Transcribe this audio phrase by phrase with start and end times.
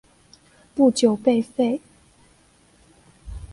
[0.73, 1.79] 不久被废。